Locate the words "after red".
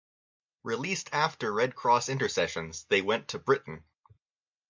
1.13-1.75